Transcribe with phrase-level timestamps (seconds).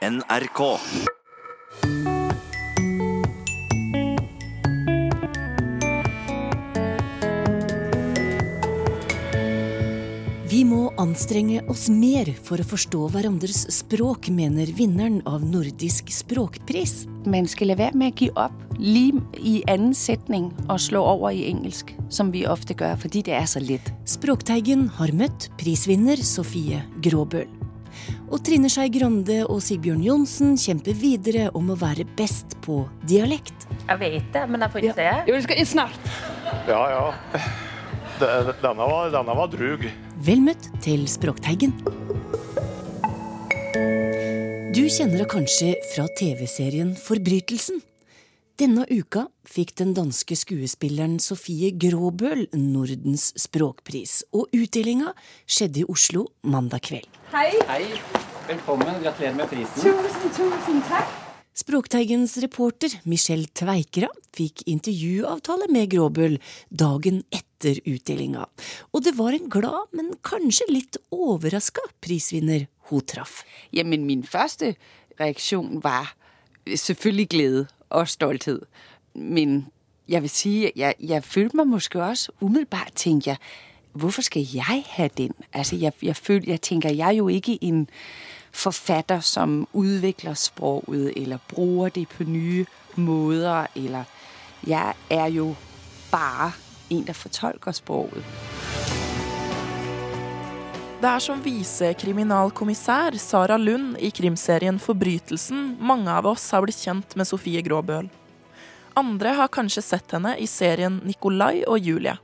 [0.00, 0.60] NRK.
[10.48, 17.02] Vi må anstrenge oss mer for å forstå hverandres språk, mener vinneren av Nordisk språkpris.
[17.28, 21.36] Man skal la være med å gi opp lim i annen setning og slå over
[21.36, 23.92] i engelsk, som vi ofte gjør, fordi det er så lett.
[24.08, 27.59] Språkteigen har møtt prisvinner Sofie Gråbøl.
[28.30, 33.66] Og Trine Skei Grande og Sigbjørn Johnsen kjemper videre om å være best på dialekt.
[33.88, 35.08] Jeg vet det, men jeg får ikke se.
[35.26, 36.12] Jo, du skal inn snart.
[36.70, 37.02] Ja, ja.
[38.20, 39.86] Denne var, denne var drug.
[40.22, 41.74] Vel møtt til Språkteigen.
[44.70, 47.82] Du kjenner henne kanskje fra TV-serien Forbrytelsen.
[48.60, 55.14] Denne uka fikk den danske skuespilleren Sofie Gråbøl Nordens språkpris, og utdelinga
[55.48, 57.08] skjedde i Oslo mandag kveld.
[57.32, 57.54] Hei.
[57.70, 57.86] Hei,
[58.50, 59.00] velkommen.
[59.00, 59.80] Gratulerer med prisen.
[59.80, 61.16] Tusen, tusen takk.
[61.56, 66.36] Språkteigens reporter Michelle Tveikra fikk intervjuavtale med Gråbøl
[66.68, 68.44] dagen etter utdelinga,
[68.92, 73.40] og det var en glad, men kanskje litt overraska prisvinner hun traff.
[73.72, 74.74] Jamen, min første
[75.16, 76.12] reaksjon var
[76.68, 78.62] selvfølgelig glede og stolthed.
[79.14, 79.66] Men
[80.08, 83.36] jeg vil sige, jeg, jeg følte mig måske også umiddelbart, tænkte jeg,
[83.92, 85.32] hvorfor skal jeg have den?
[85.52, 87.88] Altså, jeg, jeg, følte, jeg tænker, jeg er jo ikke en
[88.52, 92.66] forfatter, som udvikler sproget, eller bruger det på nye
[92.96, 94.04] måder, eller
[94.66, 95.54] jeg er jo
[96.10, 96.52] bare
[96.90, 98.24] en, der fortolker sproget.
[101.00, 107.14] Det er som visekriminalkommissær Sara Lund i krimserien Forbrytelsen mange av oss har blitt kjent
[107.16, 108.10] med Sofie Gråbøl.
[109.00, 112.18] Andre har kanskje sett henne i serien Nikolai og Julie.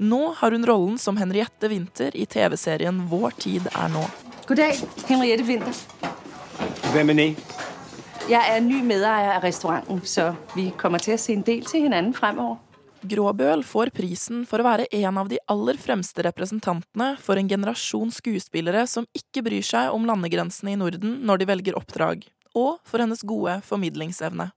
[0.00, 4.06] Nå har hun rollen som Henriette Winther i TV-serien Vår tid er nå.
[4.48, 5.84] Goddag, Henriette Vinter.
[6.94, 7.28] Hvem er ni?
[8.32, 11.84] Jeg er ny medeier av restauranten, så vi kommer til å se en del til
[11.84, 12.62] hinanden fremover.
[13.02, 18.12] Gråbøl får prisen for å være en av de aller fremste representantene for en generasjon
[18.12, 23.00] skuespillere som ikke bryr seg om landegrensene i Norden når de velger oppdrag, og for
[23.00, 24.50] hennes gode formidlingsevne.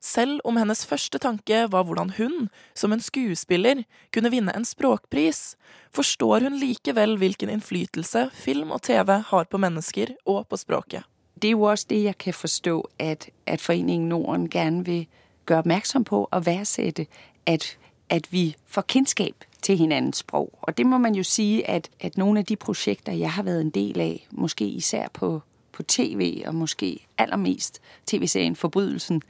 [0.00, 5.54] Selv om hennes første tanke var hvordan hun, som en skuespiller, kunne vinne en språkpris,
[5.94, 11.04] forstår hun likevel hvilken innflytelse film og TV har på mennesker og på språket.
[11.36, 15.04] Det er jo også det, jeg kan forstå, at, at Foreningen Norden gjerne vil
[15.50, 17.06] gøre opmærksom på og værdsætte,
[17.46, 17.78] at,
[18.08, 20.58] at vi får kendskab til hinandens sprog.
[20.62, 23.60] Og det må man jo sige, at, at nogle af de projekter, jeg har været
[23.60, 29.22] en del af, måske især på, på tv, og måske allermest tv-serien Forbrydelsen,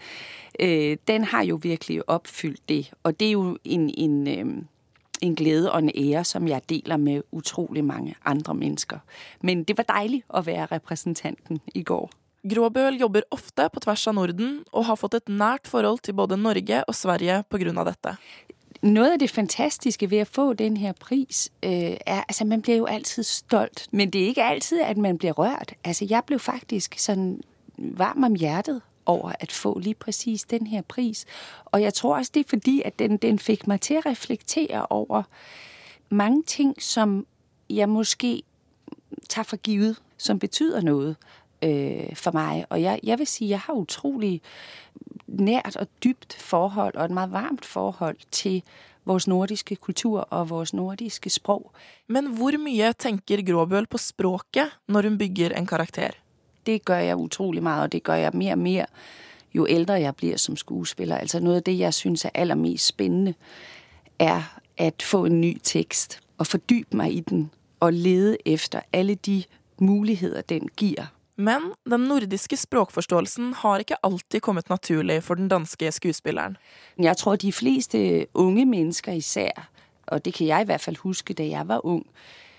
[0.60, 2.92] øh, den har jo virkelig opfyldt det.
[3.02, 4.62] Og det er jo en, en, øh,
[5.20, 8.98] en glæde og en ære, som jeg deler med utrolig mange andre mennesker.
[9.40, 12.10] Men det var dejligt at være repræsentanten i går.
[12.48, 16.38] Gråbøl jobber ofte på tvers av Norden, og har fått et nært forhold til både
[16.40, 18.16] Norge og Sverige av dette.
[18.82, 22.86] Noe av det fantastiske ved å få denne pris, øh, er, altså man blir jo
[22.86, 25.74] alltid stolt, men det er ikke alltid at man blir rørt.
[25.84, 27.42] Altså jeg ble faktisk sånn
[27.76, 31.26] varm om hjertet over at få lige præcis den pris.
[31.64, 34.86] Og jeg tror også, det er fordi, at den, den fikk meg til å reflektere
[34.90, 35.22] over
[36.10, 37.26] mange ting, som
[37.70, 38.42] jeg måske
[39.28, 41.16] tager for givet, som betyder noget
[41.62, 42.64] øh, for mig.
[42.68, 44.42] Og jeg, jeg vil sige, jeg har utrolig
[45.26, 48.62] nært og dybt forhold, og et meget varmt forhold til
[49.04, 51.72] vores nordiske kultur og vores nordiske sprog.
[52.06, 56.10] Men hvor mye tenker Gråbøl på språket når hun bygger en karakter?
[56.66, 58.84] Det gør jeg utrolig mye, og det gør jeg mer og mer
[59.54, 61.16] jo eldre jeg blir som skuespiller.
[61.16, 63.34] Altså Noe av det, jeg synes er aller mest spennende,
[64.18, 67.50] er at få en ny tekst og fordype meg i den
[67.80, 69.42] og lede efter alle de
[69.78, 71.06] muligheter den giver.
[71.40, 76.56] Men den nordiske språkforståelsen har ikke alltid kommet naturlig for den danske skuespilleren.
[76.98, 79.70] Jeg tror, de fleste unge mennesker især,
[80.06, 82.06] og det kan jeg i hvert fall huske, da jeg var ung,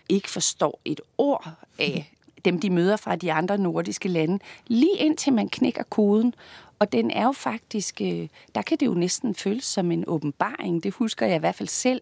[0.10, 1.50] ikke forstår et ord
[1.80, 2.12] af
[2.46, 6.36] dem, de møder fra de andre nordiske lande, lige indtil man knækker koden.
[6.80, 10.84] Og den er jo faktisk, øh, der kan det jo næsten føles som en åbenbaring.
[10.84, 12.02] Det husker jeg i hvert fald selv.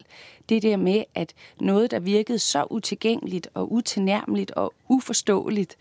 [0.49, 5.77] Det der med, at noget, der virkede så utilgængeligt og utilnærmeligt og uforståeligt,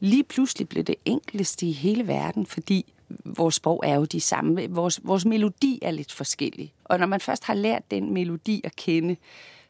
[0.00, 2.94] lige pludselig blev det enkleste i hele verden, fordi
[3.24, 4.70] vores sprog er jo de samme.
[4.70, 6.72] Vores, vores melodi er lidt forskellig.
[6.84, 9.16] Og når man først har lært den melodi at kende,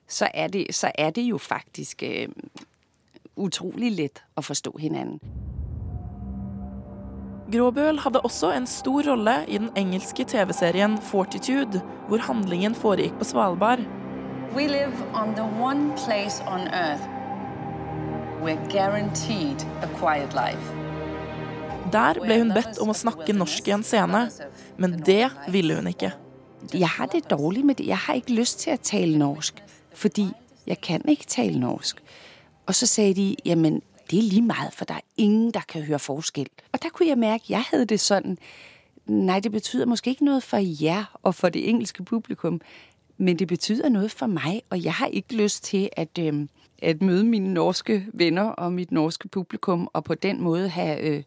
[0.09, 2.29] så er det, så er det jo faktisk øh,
[3.37, 5.21] utrolig let at forstå hinanden.
[7.53, 13.25] Gråbøl hadde også en stor rolle i den engelske TV-serien Fortitude, hvor handlingen foregikk på
[13.25, 13.79] Svalbard.
[14.57, 17.20] We live on the one place on earth
[21.93, 24.23] Der ble hun bedt om å snakke norsk i en scene,
[24.81, 26.13] men det ville hun ikke.
[26.73, 27.87] Jeg har det dårlig med det.
[27.87, 29.61] Jeg har ikke lyst til å tale norsk,
[29.93, 30.31] fordi
[30.67, 32.01] jeg kan ikke tale norsk.
[32.67, 35.83] Og så sa de jamen det er lige meget, for det er ingen der kan
[35.83, 36.49] høre forskjell.
[36.73, 38.39] Og der kunne jeg merke jeg hadde det sånn
[39.11, 42.61] Nei, det betyr måske ikke noe for jer og for det engelske publikum,
[43.21, 46.47] men det betyder noe for meg, og jeg har ikke lyst til at, øh,
[46.83, 51.23] at møde mine norske venner og mitt norske publikum, og på den måte ha, øh,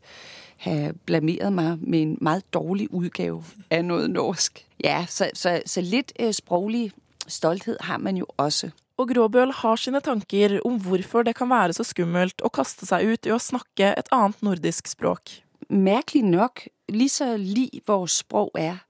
[0.57, 4.66] ha blameret meg med en meget dårlig utgave av noe norsk.
[4.84, 6.92] Ja, så, så, så litt øh, språklig
[7.28, 8.72] stolthet har man jo også.
[8.98, 13.06] Og Gråbøl har sine tanker om hvorfor det kan være så skummelt å kaste seg
[13.06, 15.39] ut i å snakke et annet nordisk språk.
[15.69, 18.81] Merkelig nok, lige så lig vårt sprog er,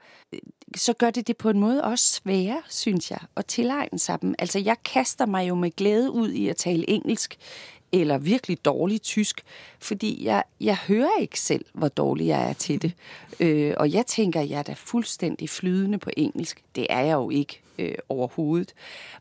[0.75, 4.35] så gør det det på en måde også sværere, synes jeg, at tilegne sig dem.
[4.39, 7.37] Altså, jeg kaster mig jo med glæde ud i at tale engelsk,
[7.91, 9.43] eller virkelig dårlig tysk,
[9.79, 12.91] fordi jeg, jeg hører ikke selv, hvor dårlig jeg er til det.
[13.39, 16.63] Øh, og jeg tænker, jeg er da fuldstændig flydende på engelsk.
[16.75, 18.73] Det er jeg jo ikke øh, overhovedet.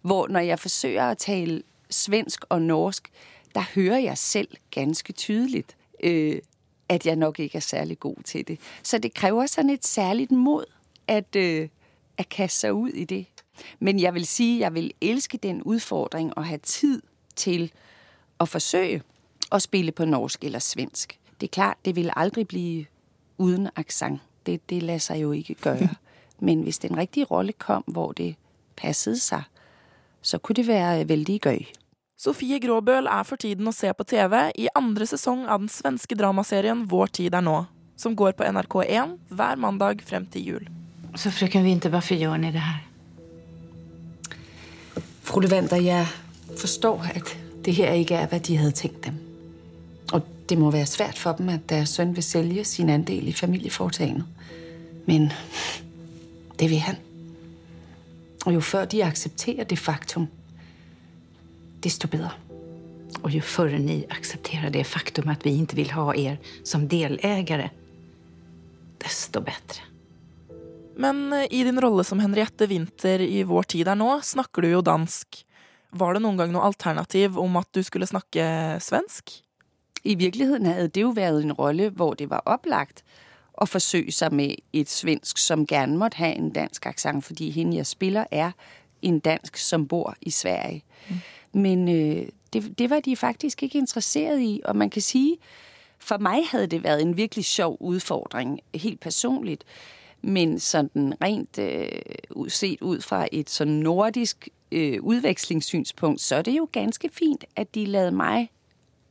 [0.03, 3.11] Hvor når jeg forsøger at tale svensk og norsk,
[3.55, 6.39] der hører jeg selv ganske tydeligt, øh,
[6.89, 8.59] at jeg nok ikke er særlig god til det.
[8.83, 10.65] Så det kræver sådan et særligt mod
[11.13, 11.69] at, øh,
[12.19, 13.27] at kaste sig ud i det.
[13.81, 17.03] Men jeg vil sige, jeg vil elske den udfordring at have tid
[17.37, 17.73] til
[18.41, 19.03] at forsøge
[19.53, 21.19] at spille på norsk eller svensk.
[21.41, 22.87] Det er klart, det vil aldrig blive
[23.39, 24.21] uden accent.
[24.47, 25.89] Det, det lader sig jo ikke gøre.
[26.47, 28.35] Men hvis den rigtige rolle kom, hvor det
[28.77, 29.43] passede sig,
[30.23, 31.59] så kunne det være veldig gøy.
[32.19, 36.15] Sofie Gråbøl er for tiden å se på TV i andre sesong av den svenske
[36.15, 37.65] dramaserien Vår tid er nå,
[37.99, 40.82] som går på NRK1 hver mandag frem til jul.
[41.17, 42.81] Så frøken Winther, hvorfor gjør ni det her?
[45.23, 46.07] Fru Levander, jeg
[46.59, 49.15] forstår, at det her ikke er, hvad de havde tænkt dem.
[50.13, 53.33] Og det må være svært for dem, at deres søn vil sælge sin andel i
[53.33, 54.25] familieforetagendet.
[55.07, 55.33] Men
[56.59, 56.97] det vil han.
[58.47, 60.27] Og jo før de accepterer det faktum,
[61.85, 62.31] desto bedre.
[63.23, 67.69] Og jo før ni aksepterer det faktum at vi ikke vil ha er som delägare,
[69.05, 69.92] desto bedre.
[70.97, 74.73] Men eh, i din rolle som Henriette Winther i Vår tid er nå, snakker du
[74.73, 75.43] jo dansk.
[75.93, 78.45] Var det noen gang noe alternativ om at du skulle snakke
[78.81, 79.43] svensk?
[80.05, 83.05] I virkeligheten hadde det jo vært en rolle, hvor det var opplagt
[83.61, 87.77] å forsøke seg med et svensk, som gerne måtte ha en dansk aksent, fordi henne
[87.77, 88.57] jeg spiller er
[89.03, 90.83] en dansk, som bor i Sverige.
[91.09, 91.21] Mm.
[91.53, 95.39] Men øh, det, det var de faktisk ikke interesseret i, og man kan si
[96.03, 99.65] for meg hadde det vært en virkelig sjov utfordring, helt personligt.
[100.23, 106.57] Men sådan rent øh, set ud fra et sådan nordisk øh, udvekslingssynspunkt, så er det
[106.59, 108.51] jo ganske fint, at de lader mig,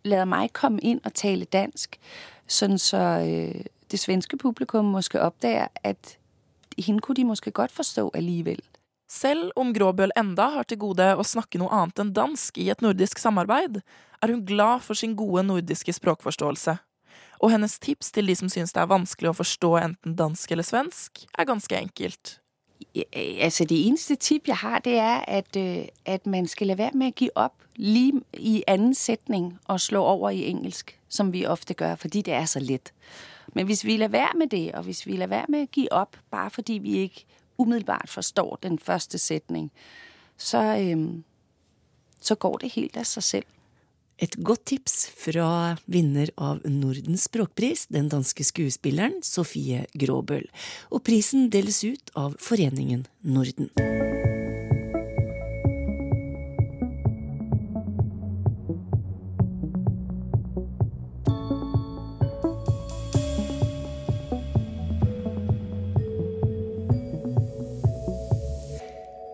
[0.04, 2.00] lader komme ind og tale dansk,
[2.48, 3.62] sådan så øh,
[3.92, 6.18] det svenske publikum måske opdager, at
[6.78, 8.60] hende kunne de måske godt forstå alligevel.
[9.10, 12.81] Selv om Gråbøl enda har til gode å snakke noe annet enn dansk i et
[12.81, 13.81] nordisk samarbeid,
[14.22, 16.78] er hun glad for sin gode nordiske språkforståelse.
[17.41, 20.65] Og hennes tips til de som synes det er vanskelig å forstå enten dansk eller
[20.65, 22.38] svensk, er ganske enkelt.
[23.41, 26.97] Altså Det eneste tip jeg har, det er at, øh, at man skal la være
[26.97, 31.45] med å gi opp lige i annen setning og slå over i engelsk, som vi
[31.45, 32.93] ofte gjør, fordi det er så lett.
[33.53, 35.88] Men hvis vi lar være med det, og hvis vi lar være med å gi
[35.91, 37.25] opp bare fordi vi ikke
[37.57, 39.71] umiddelbart forstår den første setning,
[40.38, 41.24] så, øhm,
[42.21, 43.45] så går det helt av seg selv.
[44.22, 50.46] Et godt tips fra vinner av Nordens språkpris, den danske skuespilleren Sofie Gråbøl.
[50.94, 53.72] Og prisen deles ut av Foreningen Norden.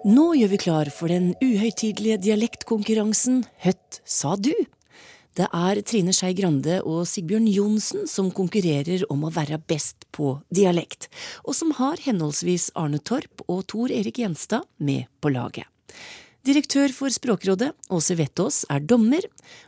[0.07, 4.53] Nå gjør vi klar for den uhøytidelige dialektkonkurransen Høtt sa du?
[5.37, 10.39] Det er Trine Skei Grande og Sigbjørn Johnsen som konkurrerer om å være best på
[10.49, 11.11] dialekt,
[11.45, 15.69] og som har henholdsvis Arne Torp og Tor Erik Gjenstad med på laget.
[16.47, 19.25] Direktør for Språkrådet, Åse Vettås, er dommer,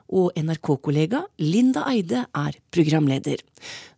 [0.09, 3.43] og NRK-kollega Linda Eide er programleder.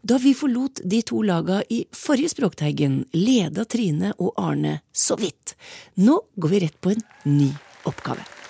[0.01, 5.55] Da vi forlot de to laga i forrige Språkteigen, leda Trine og Arne så vidt.
[6.01, 7.51] Nå går vi rett på en ny
[7.87, 8.40] oppgave.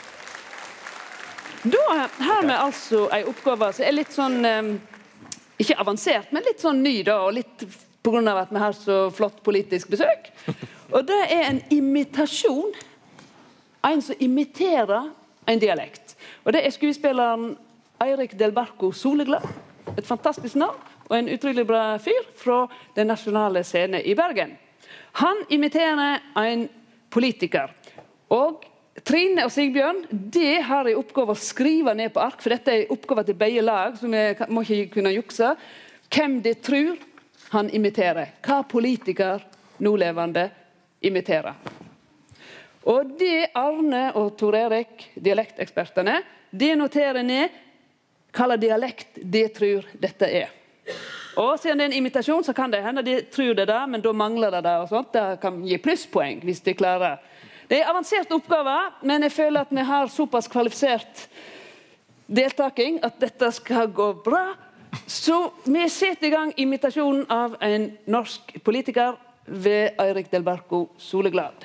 [1.64, 4.70] Da har vi altså ei oppgave som er litt sånn eh,
[5.62, 7.20] Ikke avansert, men litt sånn ny, da.
[7.28, 7.66] Og litt
[8.02, 8.22] pga.
[8.34, 10.32] at vi har så flott politisk besøk.
[10.90, 12.74] Og det er en imitasjon.
[13.86, 15.12] En som imiterer
[15.46, 16.16] en dialekt.
[16.46, 17.54] Og det er skuespilleren
[18.02, 19.46] Eirik Delbarco Soleglad.
[19.98, 20.82] Et fantastisk navn.
[21.10, 24.58] og en utrolig bra fyr fra Den nasjonale scene i Bergen.
[25.14, 26.70] Han imiterer en
[27.10, 27.70] politiker.
[28.30, 28.64] Og
[29.00, 32.92] Trine og Sigbjørn de har i oppgave å skrive ned på ark, for dette er
[32.92, 35.54] oppgave til begge lag, så vi må ikke kunne jukse,
[36.12, 37.00] hvem de tror
[37.54, 38.36] han imiterer.
[38.44, 39.44] Hva politiker
[39.82, 40.50] nålevende
[41.08, 41.56] imiterer.
[42.92, 46.20] Og det Arne og Tor Erik, dialektekspertene,
[46.52, 47.60] de noterer ned
[48.36, 50.52] hva dialekt de tror dette er.
[51.40, 54.04] Og Siden det er en imitasjon, så kan det hende de tror det, da, men
[54.04, 54.78] da mangler det det.
[54.84, 55.14] og sånt.
[55.14, 57.22] Det kan gi plusspoeng hvis de klarer
[57.72, 61.22] det er avanserte oppgaver, men jeg føler at vi har såpass kvalifisert
[62.28, 64.58] deltaking at dette skal gå bra.
[65.08, 71.64] Så vi setter i gang imitasjonen av en norsk politiker ved Eirik Delbarco Soleglad.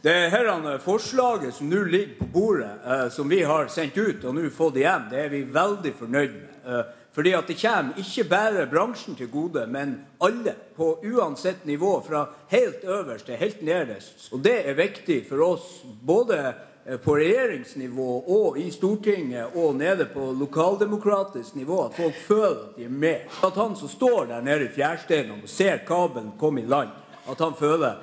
[0.00, 0.48] Det her
[0.80, 4.80] forslaget som nå ligger på bordet, eh, som vi har sendt ut og nå fått
[4.80, 6.94] igjen, det er vi veldig fornøyd med.
[7.16, 12.26] Fordi at det kommer ikke bare bransjen til gode, men alle på uansett nivå, fra
[12.52, 14.26] helt øverst til helt nederst.
[14.36, 15.64] Og det er viktig for oss
[16.04, 16.36] både
[16.84, 22.76] eh, på regjeringsnivå og i Stortinget og nede på lokaldemokratisk nivå, at folk føler at
[22.76, 23.34] de er med.
[23.40, 26.92] At han som står der nede i fjærsteinene og ser kabelen komme i land,
[27.24, 27.96] at han føler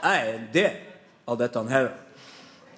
[0.00, 0.82] jeg er en del
[1.26, 1.94] av dette her.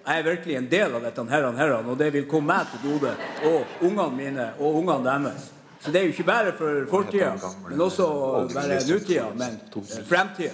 [0.07, 3.19] Jeg er virkelig en del av dette her, og det vil komme meg til gode,
[3.45, 5.53] og ungene mine og ungene deres.
[5.83, 7.33] Så det er jo ikke bare for fortida,
[7.69, 8.07] men også
[8.55, 10.53] bare nutida, men eh, fremtida,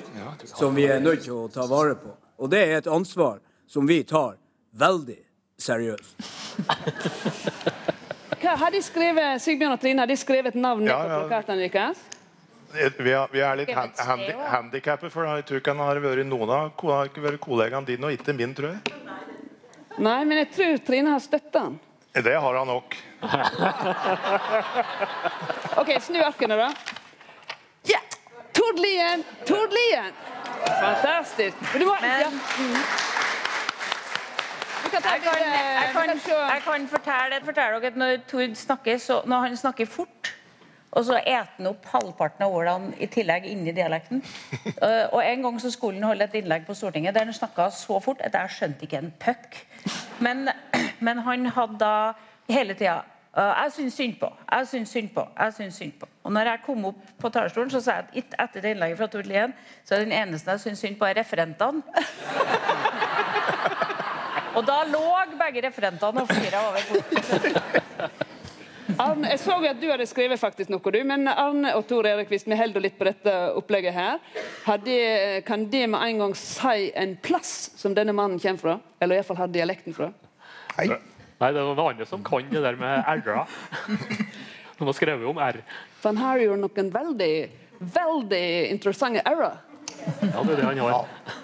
[0.48, 2.14] som vi er nødt til å ta vare på.
[2.40, 4.38] Og det er et ansvar som vi tar
[4.72, 5.18] veldig
[5.60, 6.14] seriøst.
[8.40, 11.18] Hva har de skrevet, Sigbjørn og Trine, har de skrevet navnet ja, ja.
[11.18, 12.00] på plakatene deres?
[12.72, 16.24] Vi, er, vi er litt hand, handi, handikappet, for jeg tror ikke han har vært
[16.28, 18.96] noen av kollegaene dine, og ikke min, tror jeg.
[19.98, 21.78] Nei, men jeg tror Trine har støtta han.
[22.24, 22.96] Det har han nok.
[25.80, 26.70] OK, snu arkene, da.
[27.88, 28.00] Ja!
[28.54, 29.24] Tord Lien!
[29.46, 30.12] Tord Lien!
[30.66, 31.56] Fantastisk.
[31.72, 32.30] Men du må Men, ja.
[32.30, 32.76] mm.
[34.88, 35.38] Jeg kan, jeg, kan,
[36.08, 40.37] jeg kan, fortelle, fortelle dere at når Tord snakker, så, når han snakker fort
[40.90, 44.22] og så eter han opp halvparten av ordene i tillegg inni dialekten.
[44.80, 47.68] Uh, og En gang så skulle han holde et innlegg på Stortinget der han snakka
[47.74, 49.60] så fort at jeg skjønte ikke en puck.
[50.24, 50.48] Men,
[51.06, 51.94] men, han hadde da
[52.48, 53.02] hele tida
[53.36, 56.08] uh, Jeg syns synd på, jeg syns synd på, jeg syns synd på.
[56.24, 59.10] Og når jeg kom opp på talerstolen, så sa jeg at etter det innlegget fra
[59.12, 59.54] Tord Lien,
[59.84, 61.84] så er den eneste jeg syns synd på, er referentene.
[64.56, 65.04] og da lå
[65.36, 68.18] begge referentene og flira over bordet.
[68.96, 70.98] Arne, jeg så at du hadde skrevet faktisk noe, du.
[71.04, 74.22] Men Arne og Tor Erik, hvis vi holder litt på dette opplegget her,
[74.84, 78.76] det, kan det med en gang si en plass som denne mannen kommer fra?
[79.00, 80.10] Eller iallfall har dialekten fra?
[80.78, 80.88] Hei.
[81.38, 83.44] Nei, det er noen andre som kan det der med r-er.
[84.78, 85.60] De har skrevet om r.
[86.00, 87.34] For han har jo noen veldig,
[87.98, 89.60] veldig interessante r-er.
[90.22, 90.96] Ja, det er det han har.
[90.96, 91.36] Ja.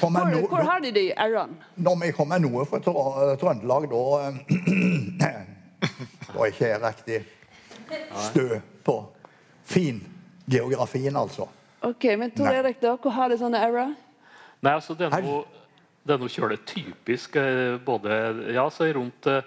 [0.00, 1.70] Hvor, hvor, har de de r-ene?
[1.76, 4.02] Når vi kommer noe fra Trøndelag, da
[6.34, 7.22] og ikke er riktig
[8.28, 8.96] stø på
[9.64, 10.00] fin
[10.50, 11.48] geografien, altså.
[11.82, 13.94] Ok, Men Tor Erik, da, hvor har det sånne error?
[14.62, 15.42] Nei, altså, det er noe,
[16.06, 18.20] det er noe kjølig typisk eh, både
[18.54, 19.42] ja, så rundt eh,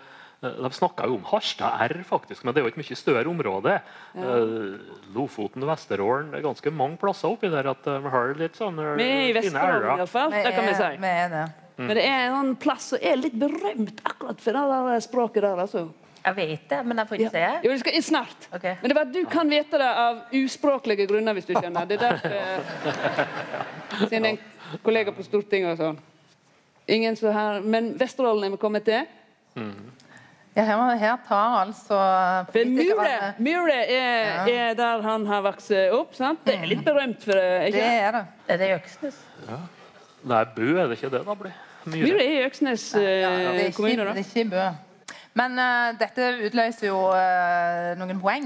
[0.46, 3.77] de snakka jo om Harstad R, faktisk, men det er jo et mye større område.
[4.13, 4.36] Ja.
[4.36, 4.75] Uh,
[5.15, 9.08] Lofoten, Vesterålen Det er ganske mange plasser oppi der at vi har litt sånn Vi
[9.08, 10.36] er i Vesterålen iallfall.
[10.36, 10.92] Det kan vi si.
[11.80, 14.60] Men det er en plass som er litt berømt akkurat for
[14.92, 15.63] det språket der.
[15.65, 15.88] altså.
[16.25, 17.50] Jeg vet det, men jeg får ikke ja.
[17.53, 17.67] se.
[17.67, 18.48] Jo, det skal inn snart.
[18.50, 18.75] Okay.
[18.82, 21.86] Men det var at du kan vite det av uspråklige grunner, hvis du skjønner.
[21.86, 22.32] Det er derfor
[24.10, 24.39] Siden en
[24.86, 26.00] kollega på Stortinget og sånn.
[26.96, 29.03] Ingen så her, Men Vesterålen er vi kommet til.
[29.55, 29.91] Mm.
[30.55, 31.96] Ja, her, her, tar altså
[32.55, 34.50] Mure, Mure er, ja.
[34.70, 36.15] er, der han har vokst opp.
[36.15, 36.39] sant?
[36.48, 37.67] Det er litt berømt for det.
[37.70, 37.77] Ikke?
[37.77, 38.24] Det er det.
[38.48, 39.15] Er det Øksnes?
[39.50, 39.58] Ja.
[40.25, 41.34] Nei, Bø er det ikke det, da?
[41.38, 41.53] blir.
[41.86, 44.08] Myre er i Øksnes ja, ja, kommune.
[44.15, 44.63] Det er ikke Bø.
[45.36, 48.46] Men uh, dette utløser jo uh, noen poeng.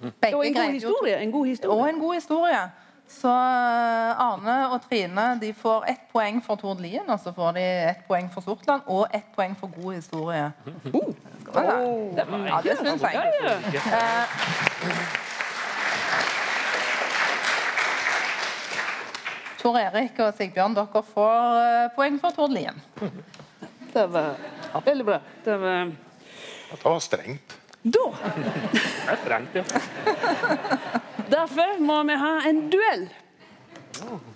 [0.00, 1.74] Begge og en god, historie, en god historie.
[1.74, 2.62] Og en god historie.
[3.10, 7.52] Så uh, Arne og Trine de får ett poeng for Tord Lien, og så får
[7.58, 10.48] de ett poeng for Sortland og ett poeng for god historie.
[10.64, 10.96] Uh.
[11.50, 13.14] Oh, det var, ja, det syns jeg.
[19.60, 22.80] Tor Erik og Sigbjørn, dere får poeng for Tord Lien.
[23.92, 24.38] Det var
[24.86, 25.18] veldig bra.
[25.44, 25.90] Det var
[26.70, 27.56] det var strengt.
[27.82, 29.64] Da Det er strengt, ja.
[31.30, 33.08] Derfor må vi ha en duell.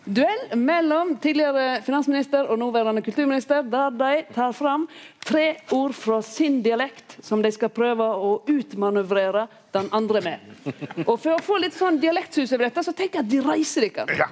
[0.04, 4.88] Duell mellom tidligere finansminister og nåværende kulturminister, der de tar fram
[5.24, 10.52] tre ord fra sin dialekt som de skal prøve å utmanøvrere den andre med.
[11.06, 13.88] Og For å få litt sånn dialektsus over dette, så tenker jeg at de reiser
[13.88, 14.18] dere.
[14.20, 14.28] Ja.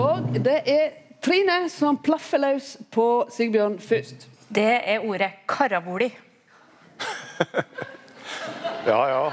[0.00, 4.26] Og det er Trine som plaffer løs på Sigbjørn først.
[4.54, 6.06] Det er ordet karavoli.
[8.90, 9.32] ja, ja.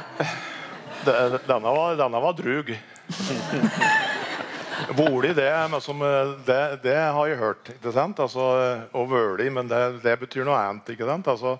[1.05, 2.71] Denne var, denne var drug.
[4.97, 5.49] Voli, det,
[6.45, 7.69] det, det, har jeg hørt.
[7.75, 8.19] ikke sant?
[8.19, 8.45] Altså,
[8.97, 10.89] og vøli, men det, det, betyr noe annet.
[10.95, 11.29] ikke sant?
[11.29, 11.57] Altså,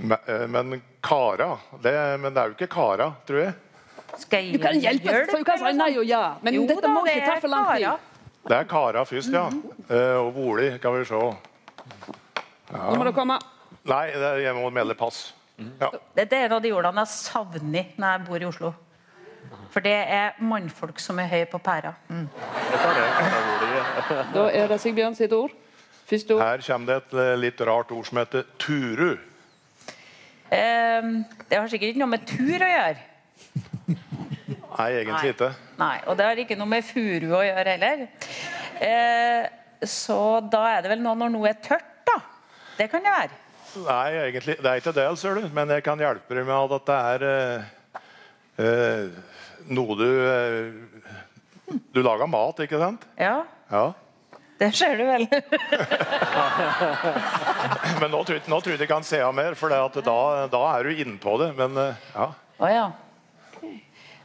[0.00, 1.92] eh, men kara det,
[2.22, 3.52] Men det er jo ikke kara, tror jeg.
[4.16, 6.88] Skal jeg du kan hjelpe, for du kan si nei og ja, men jo, dette
[6.88, 8.08] må ikke ta for lang tid.
[8.48, 9.44] Det er kara først, ja.
[9.90, 11.20] Uh, og voli, kan vi se.
[12.68, 12.90] Ja.
[12.90, 13.38] Nå må du komme.
[13.88, 14.04] Nei,
[14.42, 15.28] jeg må melde pass.
[15.58, 15.90] Ja.
[16.14, 18.74] Dette er en av de ordene jeg savner når jeg bor i Oslo.
[19.72, 21.94] For det er mannfolk som er høye på pæra.
[22.08, 22.26] Mm.
[24.34, 25.54] da er det Sigbjørn sitt ord.
[26.08, 26.44] Første ord.
[26.44, 29.18] Her kommer det et eh, litt rart ord som heter turu.
[30.48, 31.10] Eh,
[31.48, 33.04] det har sikkert ikke noe med tur å gjøre.
[34.78, 35.52] Nei, egentlig ikke.
[35.80, 38.04] Nei, Og det har ikke noe med furu å gjøre heller.
[38.84, 39.48] Eh,
[39.88, 41.97] så da er det vel nå når noe er tørt.
[42.78, 43.30] Det kan det være.
[43.84, 45.42] Nei, egentlig, det er ikke det, ser du.
[45.54, 47.60] Men jeg kan hjelpe deg med at det er eh,
[48.64, 49.04] eh,
[49.68, 50.72] noe du eh,
[51.92, 53.02] Du lager mat, ikke sant?
[53.20, 53.44] Ja.
[53.70, 53.92] ja.
[54.58, 55.28] Det ser du vel.
[58.00, 59.86] Men nå, nå tror jeg ikke han ser mer, for da,
[60.50, 61.50] da, er du innpå det.
[61.58, 62.26] Men eh, ja.
[62.58, 62.86] Å ja.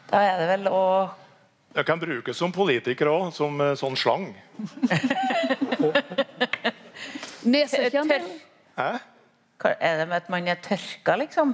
[0.10, 1.10] Da er det vel å
[1.74, 4.33] Det kan brukes som politiker òg, som eh, sånn slang.
[7.43, 8.27] Nesekjenn?
[8.77, 8.91] Hæ?
[9.79, 11.53] Er det med at man er tørka, liksom?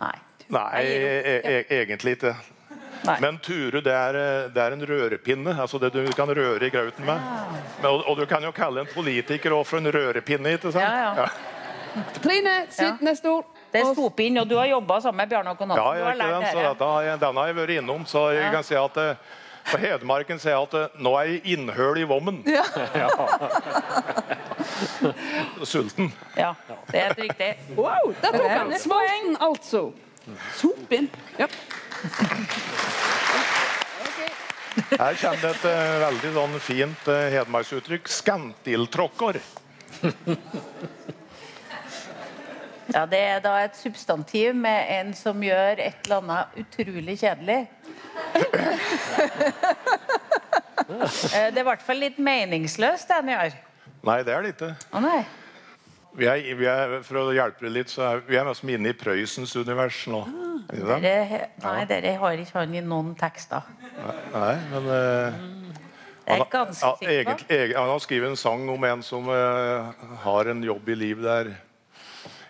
[0.00, 0.16] Nei.
[0.52, 2.34] Nei, e e egentlig ikke.
[3.06, 3.16] Nei.
[3.20, 4.16] Men Ture det er,
[4.54, 5.54] det er, en rørepinne.
[5.60, 7.20] altså Det du kan røre i grauten med.
[7.82, 10.56] Men, og, og, du kan jo kalle en politiker for en rørepinne.
[10.56, 10.84] ikke sant?
[10.84, 11.26] Ja, ja.
[11.26, 11.54] ja.
[12.20, 13.46] Trine, sitt neste ord.
[13.72, 15.98] Det er skopinn, og du har jobba sammen med Bjarne Håkon Hansen.
[15.98, 19.00] Ja, jeg, den, så dette, den har jeg vært innom, så jeg kan si at
[19.02, 19.34] eh,
[19.66, 22.36] på Hedmarken sier jeg at eh, nå er jeg innhøl i vommen.
[22.46, 22.64] Ja.
[25.70, 26.12] Sulten.
[26.36, 26.54] Ja,
[26.90, 27.50] det er helt riktig.
[27.76, 29.80] Wow, der tok han et poeng, altså.
[30.58, 31.06] Sopin.
[31.38, 31.46] Ja.
[34.76, 35.72] Her kommer det et uh,
[36.04, 38.08] veldig sånn fint uh, hedmarksuttrykk.
[38.12, 39.38] 'Skantiltråkker'.
[42.94, 47.60] ja, det er da et substantiv med en som gjør et eller annet utrolig kjedelig.
[50.86, 53.56] Eh, det er i hvert fall litt meningsløst, det han gjør.
[54.06, 54.70] Nei, det er det ikke.
[54.94, 55.18] Å nei.
[56.16, 58.92] Vi er, vi er, for å hjelpe deg litt, så er vi er nesten inne
[58.94, 60.22] i Prøysens univers nå.
[60.24, 63.66] Ah, dere, nei, dere har ikke han i noen tekster.
[64.32, 67.44] Nei, men uh, ganske sikkert.
[67.50, 69.92] Han har skrevet en sang om en som uh,
[70.24, 71.52] har en jobb i livet der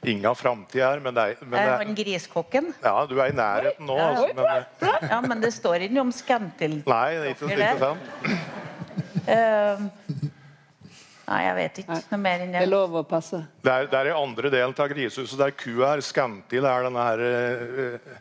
[0.05, 2.73] ingen framtid her, Men det er, men er han griskokken?
[2.85, 3.97] Ja, du er i nærheten nå.
[3.97, 6.81] Altså, men, ja, men det står ikke om skantil...
[6.87, 8.03] Nei, det er ikke, ikke sant.
[9.27, 9.87] Uh,
[11.27, 12.61] nei, jeg vet ikke noe mer enn det.
[12.61, 13.41] Det er lov å passe.
[13.65, 17.09] Det er, det er i andre delen av grisehuset der kua er Scantil er denne
[17.09, 18.15] her uh,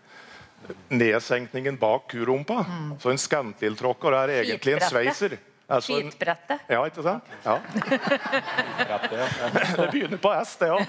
[0.90, 2.64] nedsenkningen bak kurumpa.
[2.70, 2.96] Mm.
[3.02, 5.38] Så en skantiltråkker er egentlig en sveiser.
[5.68, 6.62] Altså, Skitbrettet.
[6.70, 7.30] Ja, ikke sant?
[7.42, 7.56] Ja.
[9.78, 10.84] det begynner på S, det òg.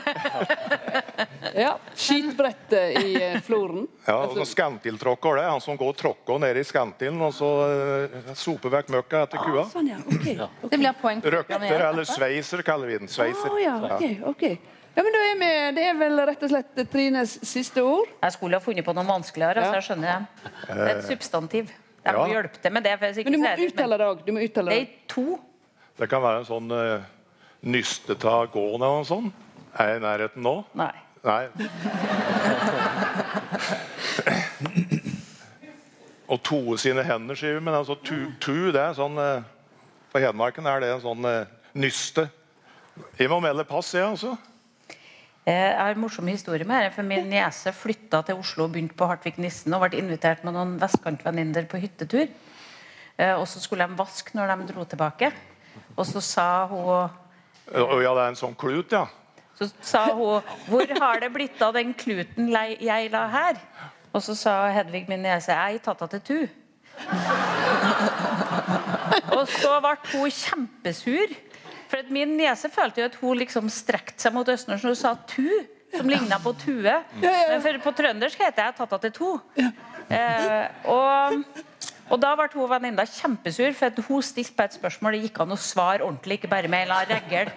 [1.64, 1.70] ja.
[1.96, 3.86] Skitbrettet i uh, floren.
[4.04, 5.46] Ja, og så Skantiltråkker, det.
[5.48, 9.64] Han som går tråkka ned i skantilen og så uh, soper vekk møkka etter kua.
[9.64, 10.02] Ah, sånn, ja.
[10.04, 10.36] okay.
[10.36, 10.68] okay.
[10.74, 11.24] Det blir poeng.
[11.24, 13.12] Røkter eller sveiser, kaller vi den.
[13.12, 13.56] Sveiser.
[13.56, 14.60] Ah, ja, okay, okay.
[14.96, 18.12] Ja, men er vi, Det er vel rett og slett Trines siste ord?
[18.20, 19.64] Jeg skulle ha funnet på noe vanskeligere.
[19.64, 19.72] Ja.
[19.72, 20.54] så jeg skjønner det.
[20.68, 21.74] Det er et substantiv.
[22.06, 22.36] Jeg må ja.
[22.36, 22.94] hjelpe til med det.
[23.00, 24.22] men du må uttale det òg.
[24.26, 25.26] Det er to.
[25.96, 27.02] Det kan være en sånn uh,
[27.66, 29.44] nysteta gående eller noe sånt.
[29.76, 30.54] Er jeg i nærheten nå?
[30.78, 30.94] Nei.
[31.26, 31.44] Nei.
[36.32, 37.64] Og toe sine hender, sier vi.
[37.66, 39.42] Men altså, tu, tu, det er sånn uh,
[40.12, 42.28] På Hedmarken er det en sånn uh, nyste.
[43.18, 44.36] Jeg må melde pass, jeg, altså.
[45.46, 48.72] Eh, jeg har en morsom historie med det, for Min niese flytta til Oslo og
[48.74, 52.26] begynte på Hartvig Nissen og ble invitert med noen vestkantvenninner på hyttetur.
[53.16, 55.32] Eh, og Så skulle de vaske når de dro tilbake.
[55.96, 57.11] Og så sa hun
[57.72, 59.06] Ja, det er en sånn klut, ja.
[59.54, 62.48] Så sa hun 'Hvor har det blitt av den kluten
[62.80, 63.61] jeg la her?'
[64.12, 66.48] Og så sa Hedvig, min niese, 'Jeg tatt henne til tu'.
[69.38, 71.26] og så ble hun kjempesur.
[71.90, 74.99] For at Min niese følte jo at hun liksom strekte seg mot østnorsk når hun
[74.99, 75.46] sa tu,
[75.94, 76.96] som ligna på tue.
[77.22, 79.40] Men for på trøndersk heter jeg 'tatta til to'.
[80.11, 81.44] Eh, og
[82.07, 85.40] Og da ble hun venninna kjempesur, for at hun stilte på et spørsmål det gikk
[85.42, 87.51] an å svare ordentlig, ikke bare med en eller annen reggel.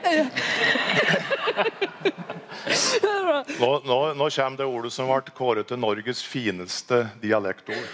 [3.59, 7.87] Nå, nå, nå kommer det ordet som ble kåret til Norges fineste dialektord.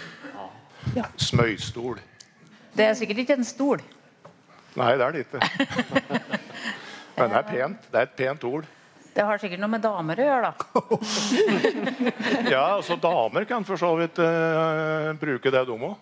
[1.20, 2.00] Smøystol.
[2.76, 3.82] Det er sikkert ikke en stol.
[4.76, 5.40] Nei, det er det ikke.
[7.16, 7.86] Men det er pent.
[7.92, 8.66] Det er et pent ord.
[9.16, 10.52] Det har sikkert noe med damer å gjøre, da.
[12.52, 15.94] Ja, altså Damer kan for så vidt uh, bruke det, de òg.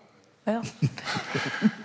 [0.51, 0.59] Ja.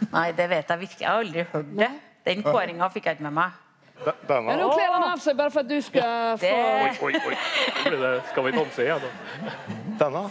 [0.10, 1.04] Nei, det vet jeg virkelig.
[1.06, 1.91] Jeg har aldri hørt det.
[2.25, 3.60] Den kåringa fikk jeg ikke med meg.
[3.99, 7.13] Denne Men nå kler han av seg bare for at du skal få Det- Oi,
[7.19, 7.95] oi, oi.
[7.99, 9.54] Det, skal vi danse igjen, da?
[10.02, 10.23] Denne.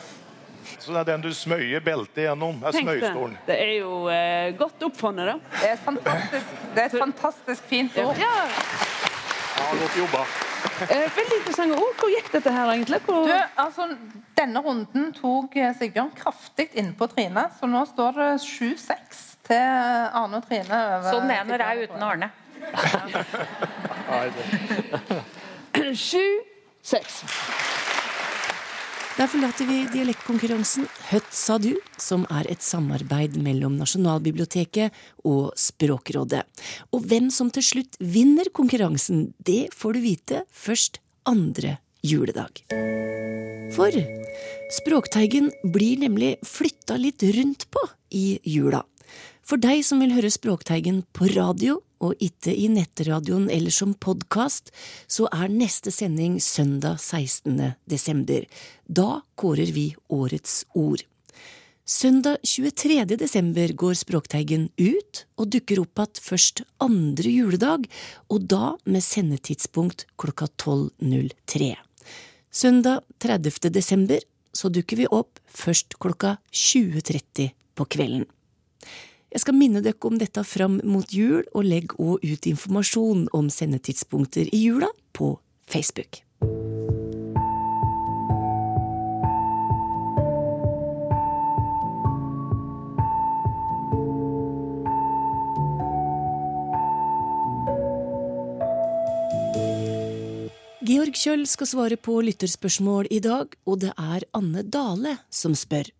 [0.79, 2.61] Så det er den du smøyer beltet gjennom.
[2.65, 3.39] er smøyestolen.
[3.39, 3.47] det.
[3.49, 5.37] Det er jo eh, godt oppfunnet, da.
[5.61, 8.21] Det er fantastisk, det er et fantastisk fint ord.
[8.21, 8.35] Ja.
[9.59, 10.23] Ja, godt jobba.
[10.81, 11.95] Eh, veldig interessante ord.
[11.99, 13.01] Hvor gikk dette her, egentlig?
[13.07, 13.27] Hvor...
[13.27, 13.89] Du, altså,
[14.39, 19.65] denne runden tok eh, Sigbjørn kraftig innpå Trine, så nå står det 7-6 til
[20.21, 20.79] Arne og Trine.
[20.99, 22.29] over Sånn er det når jeg er uten Arne.
[25.95, 26.27] Sju,
[26.83, 27.23] seks.
[29.19, 34.95] Der forlater vi dialektkonkurransen Høtt sa du, som er et samarbeid mellom Nasjonalbiblioteket
[35.27, 36.45] og Språkrådet.
[36.95, 42.63] Og hvem som til slutt vinner konkurransen, det får du vite først andre juledag.
[43.75, 43.99] For
[44.79, 47.83] Språkteigen blir nemlig flytta litt rundt på
[48.15, 48.85] i jula.
[49.43, 54.73] For deg som vil høre Språkteigen på radio, og ikke i nettradioen eller som podkast,
[55.07, 57.75] så er neste sending søndag 16.
[57.91, 58.47] desember.
[58.87, 61.05] Da kårer vi årets ord.
[61.89, 63.17] Søndag 23.
[63.17, 67.87] desember går Språkteigen ut og dukker opp igjen først andre juledag,
[68.29, 71.71] og da med sendetidspunkt klokka 12.03.
[72.53, 73.73] Søndag 30.
[73.73, 74.21] desember
[74.53, 78.29] så dukker vi opp først klokka 20.30 på kvelden.
[79.29, 83.51] Jeg skal minne dere om dette fram mot jul, og legg òg ut informasjon om
[83.53, 85.35] sendetidspunkter i jula på
[85.69, 86.23] Facebook.
[100.89, 105.93] Georg Kjøll skal svare på lytterspørsmål i dag, og det er Anne Dale som spør.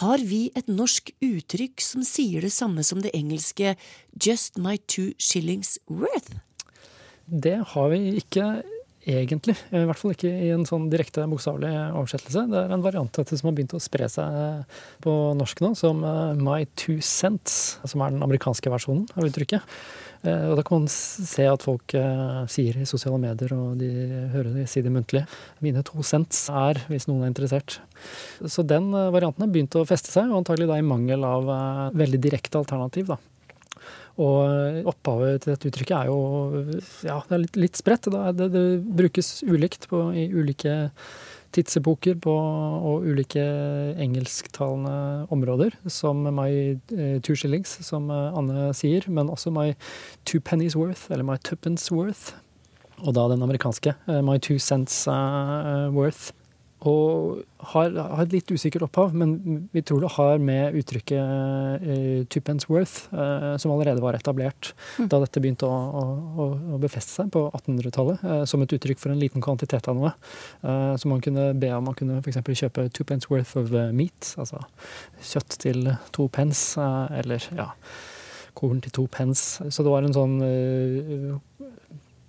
[0.00, 3.74] Har vi et norsk uttrykk som sier det samme som det engelske
[4.16, 6.32] just my two shillings worth?
[7.28, 8.62] Det har vi ikke
[9.06, 9.56] egentlig.
[9.74, 12.44] I hvert fall ikke i en sånn direkte bokstavelig oversettelse.
[12.52, 15.72] Det er en variant av dette som har begynt å spre seg på norsk nå,
[15.78, 19.66] som eh, my two cents, som er den amerikanske versjonen av uttrykket.
[20.22, 23.90] Eh, Og da kan man se at folk eh, sier i sosiale medier, og de
[24.36, 25.24] hører de si det muntlig.
[25.64, 27.80] Mine to cents er, hvis noen er interessert.
[28.46, 31.50] Så den eh, varianten har begynt å feste seg, og antagelig da i mangel av
[31.50, 33.10] eh, veldig direkte alternativ.
[33.16, 33.18] da.
[34.20, 36.18] Og eh, opphavet til dette uttrykket er jo
[37.06, 38.10] ja, det er litt, litt spredt.
[38.12, 40.92] Det, det, brukes ulikt på, i ulike
[41.52, 43.42] tidsepoker på, og ulike
[44.00, 49.72] engelsktalende områder, som my eh, two shillings, som eh, Anne sier, men også my
[50.28, 52.34] two pennies worth, eller my tuppence worth.
[53.02, 55.08] Og da den amerikanske, my two cents
[55.90, 56.30] worth.
[56.88, 57.42] Og
[57.72, 62.66] har, har et litt usikkert opphav, men vi tror det har med uttrykket uh, tuppence
[62.70, 67.44] worth, uh, som allerede var etablert da dette begynte å, å, å, befeste seg på
[67.52, 70.14] 1800-tallet, uh, som et uttrykk for en liten kvantitet av noe.
[70.64, 72.42] Uh, så man kunne be om man kunne f.eks.
[72.64, 74.62] kjøpe two pence worth of eh, meat, altså
[75.22, 77.70] kjøtt til to pence, eh, eller ja,
[78.58, 79.64] korn til to pence.
[79.70, 81.71] Så det var en sånn eh,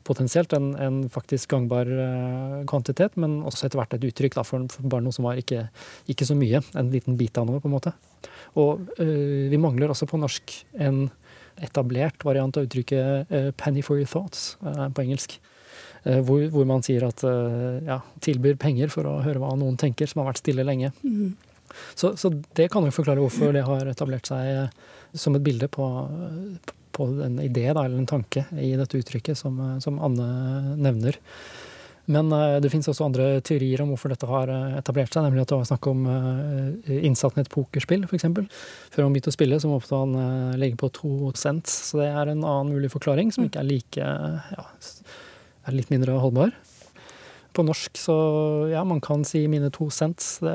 [0.07, 4.65] potensielt en, en faktisk gangbar eh, kvantitet, men også etter hvert et uttrykk da, for,
[4.71, 5.65] for bare noe som var ikke,
[6.11, 6.61] ikke så mye.
[6.79, 7.93] En liten bit av noe, på en måte.
[8.59, 11.05] Og eh, vi mangler også på norsk en
[11.61, 15.37] etablert variant av uttrykket uh, 'penny for your thoughts' uh, på engelsk.
[16.03, 17.21] Uh, hvor, hvor man sier at
[17.85, 20.91] ja, tilbyr penger for å høre hva noen tenker, som har vært stille lenge.
[21.95, 24.73] Så, så det kan jo forklare hvorfor det har etablert seg
[25.17, 25.85] som et bilde på,
[26.93, 31.19] på en idé da, eller en tanke i dette uttrykket som, eh, som Anne nevner.
[32.05, 35.25] Men eh, det finnes også andre teorier om hvorfor dette har eh, etablert seg.
[35.25, 36.03] Nemlig at det var snakk om
[37.03, 38.27] innsatt i et pokerspill, f.eks.
[38.93, 41.79] Før han begynte å spille, så måtte han legge på to cents.
[41.89, 44.11] Så det er en annen mulig forklaring, som ikke er like
[44.57, 44.67] ja,
[45.63, 46.53] er litt mindre holdbar.
[47.53, 48.13] På norsk så
[48.71, 50.39] ja, man kan si mine to cents.
[50.41, 50.53] Det,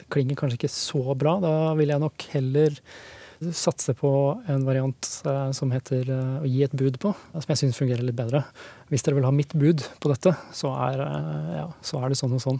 [0.00, 1.36] det klinger kanskje ikke så bra.
[1.44, 2.78] Da vil jeg nok heller
[3.56, 4.10] satse på
[4.52, 8.04] en variant eh, som heter eh, å gi et bud på, som jeg syns fungerer
[8.04, 8.42] litt bedre.
[8.92, 12.18] Hvis dere vil ha mitt bud på dette, så er, eh, ja, så er det
[12.20, 12.58] sånn og sånn.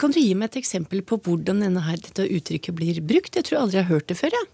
[0.00, 3.38] Kan du gi meg et eksempel på hvordan denne her, dette uttrykket blir brukt?
[3.38, 4.36] Jeg tror aldri jeg har hørt det før.
[4.36, 4.44] Ja.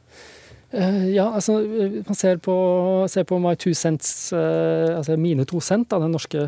[0.71, 2.53] Ja, altså man ser på,
[3.11, 6.45] ser på My Two Cents, altså mine to cent, den, norske,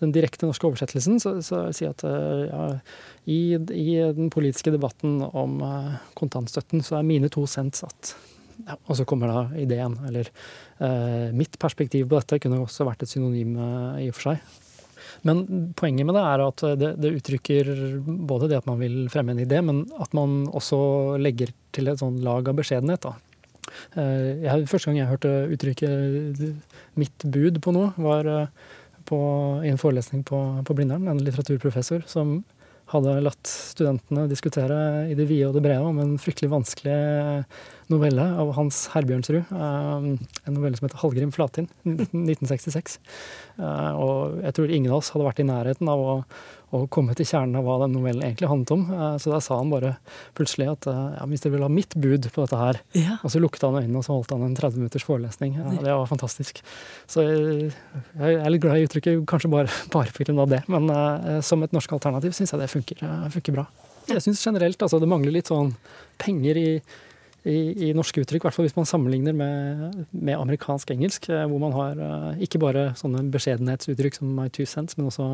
[0.00, 2.62] den direkte norske oversettelsen, så, så sier at ja,
[3.28, 5.60] i, i, den politiske debatten om
[6.16, 8.14] kontantstøtten, så er mine to cent satt
[8.66, 10.28] ja, og så kommer da ideen, eller
[10.82, 14.62] eh, mitt perspektiv på dette kunne også vært et synonym eh, i og for seg.
[15.26, 15.44] Men
[15.78, 17.70] poenget med det er at det, det, uttrykker
[18.28, 20.78] både det at man vil fremme en idé, men at man også
[21.22, 23.06] legger til et sånn lag av beskjedenhet.
[23.06, 23.14] Da.
[23.98, 26.42] Eh, jeg, første gang jeg hørte uttrykket
[26.98, 28.52] 'mitt bud' på noe, var eh,
[29.06, 29.18] på,
[29.62, 31.08] i en forelesning på, på Blindern.
[31.08, 32.40] En litteraturprofessor som
[32.92, 34.78] hadde latt studentene diskutere
[35.10, 36.98] i det vide og det brede om en fryktelig vanskelig
[37.92, 39.52] novelle av Hans Herbjørnsrud.
[39.52, 40.06] Eh,
[40.46, 42.98] en novelle som heter 'Hallgrim Flatin', 1966.
[43.58, 46.14] Eh, og jeg tror ingen av oss hadde vært i nærheten av å,
[46.74, 48.82] å komme til kjernen av hva den novellen egentlig handlet om.
[48.90, 49.96] Eh, så da sa han bare
[50.34, 53.18] plutselig at ja, hvis dere vil ha mitt bud på dette her ja.
[53.22, 55.56] Og så lukket han øynene og så holdt han en 30 minutters forelesning.
[55.56, 56.62] Ja, det var fantastisk.
[57.06, 57.72] Så jeg,
[58.18, 60.62] jeg er litt glad i uttrykket, kanskje bare, bare av det.
[60.68, 60.90] Men
[61.42, 63.66] som et norsk alternativ syns jeg det funker, funker bra.
[64.06, 65.72] Jeg syns generelt altså, det mangler litt sånn
[66.22, 66.68] penger i
[67.46, 71.44] i, i, norske uttrykk, i hvert fall hvis man sammenligner med, med amerikansk engelsk, eh,
[71.46, 75.28] hvor man har uh, ikke bare sånne beskjedenhetsuttrykk som my two cents, men også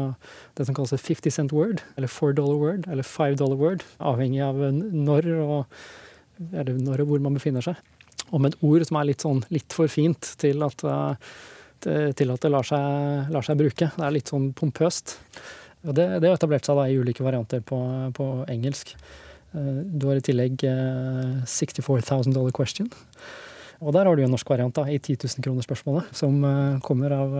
[0.59, 4.42] det som kalles 50 cent word, eller four dollar word, eller five dollar word, avhengig
[4.44, 5.81] av når og,
[6.53, 7.81] når og hvor man befinner seg.
[8.33, 10.85] Om et ord som er litt, sånn, litt for fint til at,
[11.85, 13.90] til at det lar seg, lar seg, bruke.
[13.92, 15.18] Det er litt sånn pompøst.
[15.85, 17.77] Og det har etablert seg da i ulike varianter på,
[18.16, 18.94] på engelsk.
[19.54, 20.64] Eh, du har i tillegg
[21.48, 22.88] 64,000 eh, dollar question.
[23.82, 27.14] Og der har du en norsk variant da, i 10 000 kroner-spørsmålet, som eh, kommer
[27.16, 27.34] av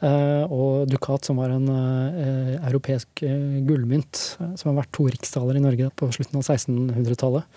[0.04, 6.12] og dukat som var en europeisk gullmynt som har vært to riksdaler i Norge på
[6.14, 7.48] slutten av 1600-tallet.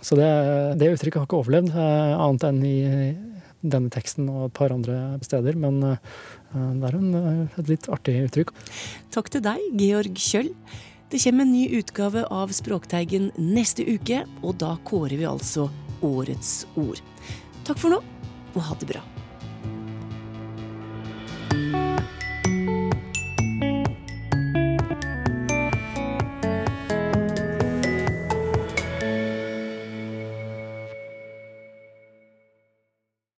[0.00, 0.30] Så det,
[0.80, 2.76] det, uttrykket har ikke overlevd, annet enn i
[3.72, 5.58] denne teksten og et par andre steder.
[5.60, 6.12] Men eh,
[6.52, 8.52] det er en, eh, et litt artig uttrykk.
[9.14, 10.52] Takk til deg, Georg Kjøll.
[11.12, 15.68] Det kommer en ny utgave av Språkteigen neste uke, og da kårer vi altså
[16.06, 17.02] årets ord.
[17.66, 18.02] Takk for nå,
[18.54, 19.04] og ha det bra.